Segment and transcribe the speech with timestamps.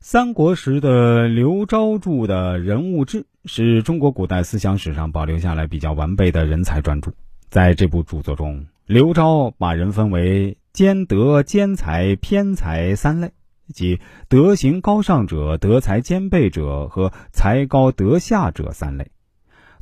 [0.00, 7.12] 三国时的刘昭著的人物志是中国古代思想史上保留下来比较完备的人才专著。
[7.50, 13.32] 在这部著作中，刘昭把人分为兼德、兼才、偏才三类，
[13.74, 19.10] 即德行高尚者、德才兼备者和才高德下者三类。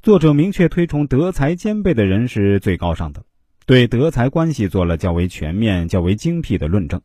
[0.03, 3.23] 作者明确推崇德才兼备的人是最高尚的，
[3.67, 7.03] 对德才关系做了较为全面、较为精辟的论证。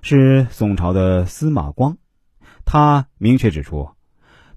[0.00, 1.98] 是宋朝的司马光。
[2.64, 3.88] 他明确指出：“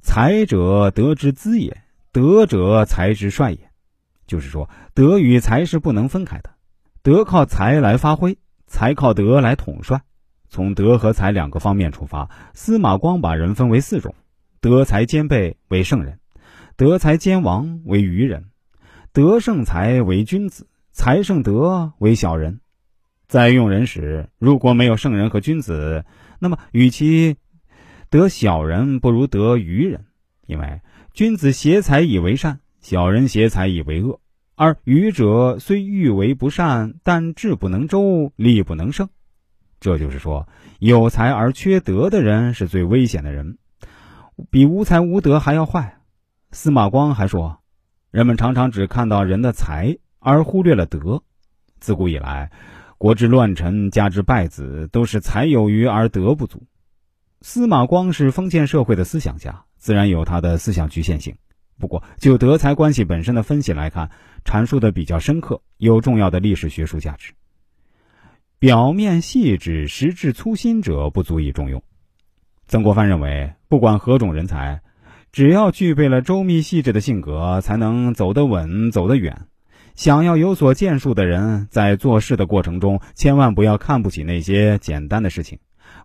[0.02, 1.72] 才者，德之资也；
[2.12, 3.60] 德者，才之帅也。”
[4.28, 6.50] 就是说，德与才是不能分开的。
[7.02, 10.02] 德靠才来发挥，才靠德来统帅。
[10.50, 14.14] 从德和才两个方面出发，司马光把人分为四种：
[14.60, 16.20] 德才兼备为圣人，
[16.76, 18.46] 德才兼王为愚人，
[19.14, 22.60] 德胜才为君子，才胜德为小人。
[23.28, 26.06] 在用人时，如果没有圣人和君子，
[26.40, 27.36] 那么与其
[28.10, 30.06] 得小人不如得愚人，
[30.46, 30.82] 因为
[31.14, 34.20] 君子挟才以为善，小人挟才以为恶，
[34.56, 39.10] 而愚者虽欲为不善，但智不能周，力不能胜。
[39.80, 40.48] 这就是说，
[40.80, 43.58] 有才而缺德的人是最危险的人，
[44.50, 46.00] 比无才无德还要坏。
[46.52, 47.60] 司马光还说，
[48.10, 51.22] 人们常常只看到人的才，而忽略了德。
[51.80, 52.52] 自古以来，
[52.98, 56.64] 国之乱臣，家之败子，都是才有余而德不足。
[57.42, 61.36] 司马光是封建社会的思想家，自然有他的思想局限性。
[61.80, 64.10] 不过，就德才关系本身的分析来看，
[64.44, 67.34] 阐述的比较深刻，有重要的历史学术价值。
[68.58, 71.84] 表面细致、实质粗心者不足以重用。
[72.68, 74.82] 曾国藩认为，不管何种人才，
[75.32, 79.46] 只要具备了周密细致的性格，才能走得稳、走得远。
[79.94, 85.60] 想要有所建树的人，在做事的过程中，千万不要看不起那些简单的事情。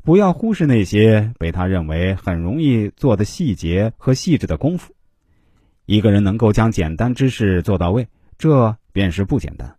[0.04, 4.92] 不要忽视那些被他认为很容易做的细节和细致的功夫。
[5.86, 9.76] 一个人能够将简单之事做到位，这便是不简单。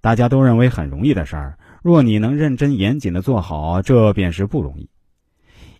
[0.00, 4.88] 大家都认为很容易的事儿，若你能认真严谨的做好，这便是不容易。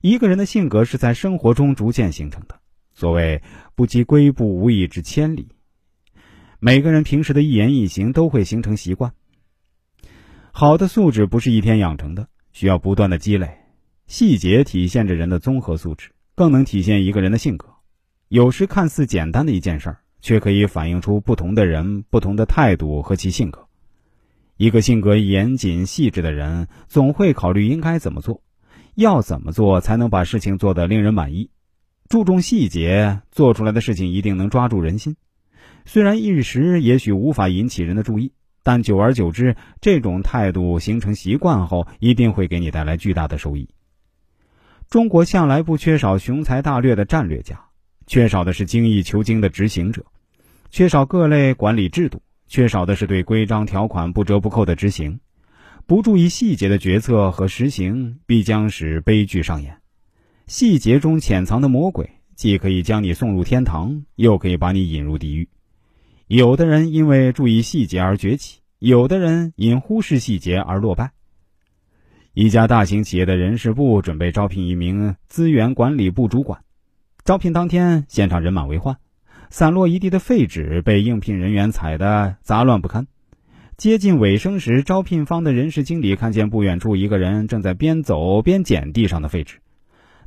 [0.01, 2.61] 一个人的性格是在生活中逐渐形成的。
[2.93, 3.43] 所谓
[3.75, 5.49] “不积跬步，无以至千里”。
[6.61, 9.13] 每个人平时的一言一行都会形成习惯。
[10.51, 13.49] 好的素质不是一天养成的，需要不断的积累。
[14.09, 17.69] 细节体现着人的综合素质，更能体现一个人的性格。
[18.29, 23.69] 有时看似简单的一件事儿，却可以反映出不同的人不同的态度和其性格。
[24.57, 28.41] 一个性格严谨细致的人，总会考虑应该怎么做，
[28.95, 31.51] 要怎么做才能把事情做得令人满意。
[32.09, 35.17] 注重细节，做出来的事情一定能抓住人心。
[35.85, 38.33] 虽然一时也许无法引起人的注意，
[38.63, 43.69] 但久而久之，这种态度形成习惯后，一定会给你带来巨大的收益。
[44.91, 47.61] 中国向来不缺少雄才大略的战略家，
[48.07, 50.03] 缺少的是精益求精的执行者，
[50.71, 55.21] 缺少各类管理制度，缺少的是对规章条款不折不扣的执行。
[55.87, 59.77] 不注意细节的决策和实行，必将使悲剧上演。
[60.47, 65.51] 细节中潜藏的魔鬼，既可以将你送入天堂，又可以把你引入地狱。
[66.29, 71.13] 有的人因为注意细节而崛起，有的人因忽视细节而落败。
[72.41, 76.61] 一家大型企业的人事部准备招聘一名资源管理部主管。
[77.25, 78.97] 招聘当天，现场人满为患，
[79.51, 83.09] 散落一地的废纸被应聘人员踩得杂乱不堪。
[83.77, 89.57] 接近尾声时，招聘方的人事经理看见不远处一个人正在边走边捡地上的废纸。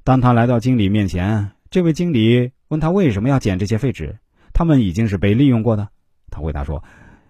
[0.03, 4.17] 当他来到经理面前，这位经理问他为什么要捡这些废纸，
[4.51, 5.87] 他们已经是被利用过的。
[6.29, 6.83] 他回答说：“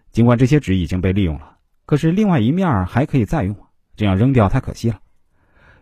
[0.10, 3.56] 尽管这些纸已经被利用了，可是另外一面还可以再用。”
[3.96, 5.00] 这样扔掉太可惜了，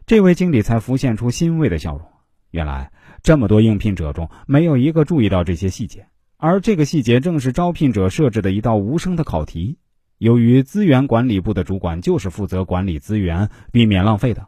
[0.05, 2.05] 这位经理才浮现出欣慰的笑容。
[2.51, 6.05] 原来这么多应聘者中，没有一个注意到这些细节，
[6.37, 9.77] 而这个细节正是招聘者设置的一道无声的考题。
[10.17, 14.45] 由于资源管理部的主管就是负责管理资源、避免浪费的，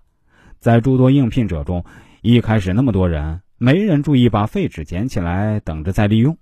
[0.60, 1.86] 在诸多应聘者中，
[2.22, 6.38] 一开始那么多人，没人注意把废纸捡起来等着再利用。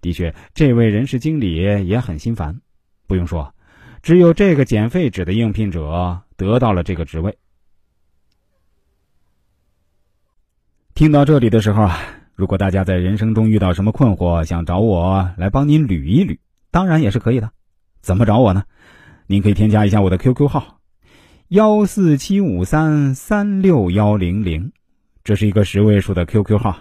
[0.00, 1.54] 的确，这位人事经理
[1.86, 2.58] 也很心烦。
[3.06, 3.54] 不用说。
[4.02, 7.36] 只有这个捡废纸的应聘者得到了这个职位。
[10.94, 11.98] 听到这里的时候啊，
[12.34, 16.38] 如果大家在人生中遇到什么困惑，想找我来帮您捋一捋，
[16.70, 17.50] 当然也是可以的。
[18.00, 18.64] 怎么找我呢？
[19.26, 20.78] 您可以添加一下我的 QQ 号：
[21.48, 24.72] 幺四七五三三六幺零零，
[25.24, 26.76] 这是一个十位数的 QQ 号。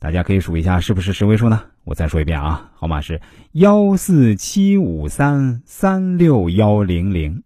[0.00, 1.62] 大家可以数一下，是不是十位数呢？
[1.84, 3.20] 我再说一遍啊，号码是
[3.52, 7.42] 幺四七五三三六幺零零。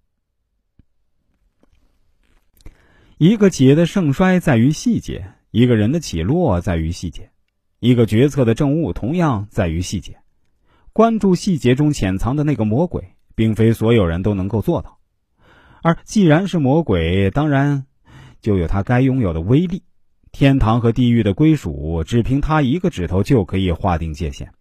[3.24, 7.30] 一个企业的盛衰在于细节，一个人的起落在于细节，
[7.78, 10.18] 一个决策的正误同样在于细节。
[10.92, 14.98] 关注细节中潜藏的那个魔鬼，并非所有人都能够做到。
[15.84, 17.86] 而既然是魔鬼，当然
[18.40, 19.84] 就有他该拥有的威力。
[20.32, 24.52] 天堂和地狱的归属，只凭他一个指头就可以划定界限。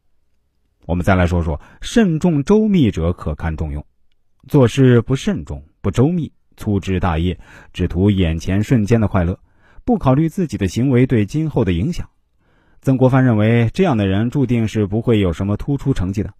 [0.86, 3.84] 我们再来说说，慎重周密者可堪重用。
[4.48, 6.32] 做事不慎重、不周密，
[6.62, 7.36] 粗枝大叶，
[7.74, 9.40] 只图眼前瞬间的快乐，
[9.84, 12.08] 不考虑自己的行为对今后的影响。
[12.82, 16.32] 曾国藩认为，这样的人注定是不会有什么突出成绩的。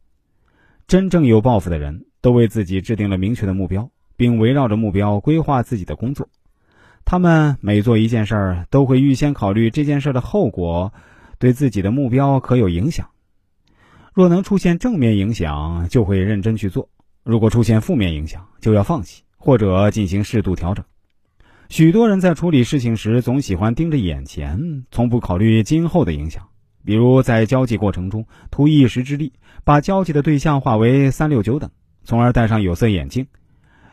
[0.86, 6.30] 真正有抱负的人，都为自己制定了明确的目标，并围绕着目标规划自己的工作。
[7.04, 10.94] 他们每做一件事儿，都会预先考虑这件事的后果，
[11.40, 13.08] 对自己的目标可有影响。
[14.14, 16.84] 若能出现正面影响，就会认真去做；
[17.24, 20.86] 如果出现负面影响，就要放弃或者进行适度调整。
[21.68, 26.48] 许多人在处理事情时，总喜欢盯着眼前，从不考虑今后的影响。
[26.86, 29.34] 比如在交际过程中，图一时之利，
[29.64, 31.70] 把交际的对象化为三六九等，
[32.04, 33.28] 从而戴上有色眼镜。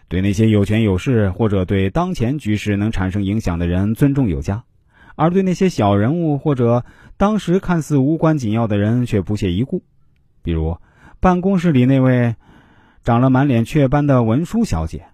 [0.08, 4.64] 对那些有权有势或者对当前局势能产生影响的人尊重有加，
[5.16, 6.84] 而对那些小人物或者
[7.16, 9.82] 当时看似无关紧要的人却不屑一顾。
[10.42, 10.78] 比如
[11.20, 12.36] 办公室里那位
[13.04, 15.04] 长了满脸雀斑的文书小姐，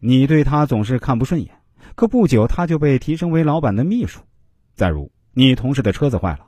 [0.00, 1.50] 你对他总是看不顺眼，
[1.94, 4.20] 可不久他就被提升为老板的秘书。
[4.74, 6.46] 再如你同事的车子坏了，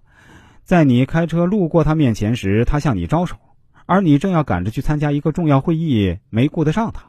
[0.65, 3.37] 在你开车路过他面前时，他向你招手，
[3.85, 7.05] 而你正要赶着去参加一个重要会议，没顾得上他。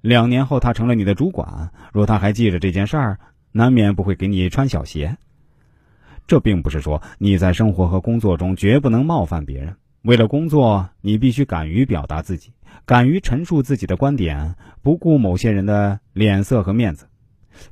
[0.00, 1.70] 两年后，他成了你的主管。
[1.92, 3.18] 若他还记着这件事儿，
[3.52, 5.16] 难免不会给你穿小鞋。
[6.26, 9.76] 这并不是说你在生活和工作中绝不能冒犯别人。
[10.02, 12.52] 为了工作，你必须敢于表达自己，
[12.84, 17.06] 敢于陈述自己的观点，不顾某些人的脸色和面子。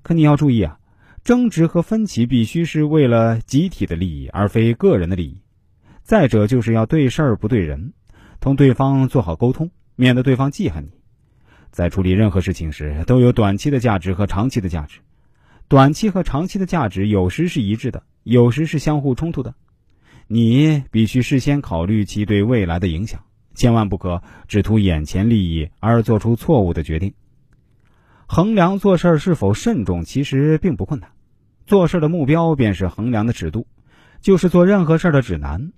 [0.03, 0.79] 可你要注意啊，
[1.25, 5.41] 争执和分歧必须是为了集体的利益，而非个人的利益。
[6.05, 7.95] 再者，就是要对事儿不对人，
[8.39, 10.93] 同对方做好沟通，免得对方记恨你。
[11.73, 15.01] 在处理任何事情时，都有短期的价值和长期的价值。
[15.67, 19.55] 短期和长期的价值有时是一致的，有时是相互冲突的。
[20.33, 23.25] 你必须事先考虑其对未来的影响，
[23.57, 27.15] 千万不可只图眼前利益而做出错误的决定。
[28.27, 31.11] 衡量做事是否慎重，其实并不困难。
[31.67, 33.67] 做事的目标便是衡量的尺度，
[34.21, 35.73] 就是做任何事的指南。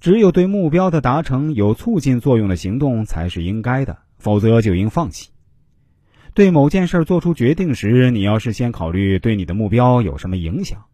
[0.00, 3.98] 只有对目标的达成有促进作用的行动才是应该的。
[4.16, 5.30] 否则就应放弃。
[6.32, 10.84] 对某件事做出决定时，你要事先考虑对你的目标有什么影响。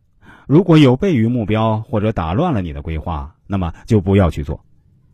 [0.49, 4.65] 如果有悖于目标或者打乱了你的规划，那么就不要去做。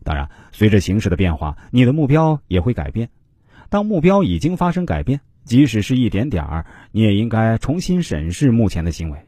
[0.04, 3.08] 当然，随着形势的变化，你的目标也会改变。
[3.68, 9.18] 当目标已经发生改变，即使是一点点儿，你也应该重新审视目前的行为。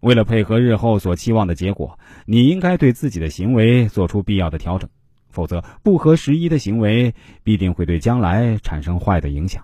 [0.00, 4.90] 为了配合日后所期望的结果，你应该对自己的行为做出必要的调整。
[5.28, 7.14] 否则，不合时宜的行为
[7.44, 9.62] 必定会对将来产生坏的影响。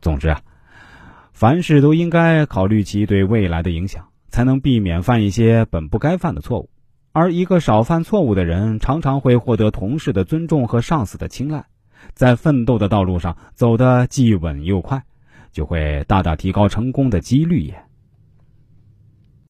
[0.00, 0.40] 总之啊，
[1.34, 6.68] 凡事都应该考虑其对未来的影响，才能避免犯一些本不该犯的错误。
[7.12, 11.66] 而一个少犯错误的人，常常会获得同事的尊重和上司的青睐，
[12.14, 15.04] 在奋斗的道路上走得既稳又快，
[15.52, 17.91] 就会大大提高成功的几率也。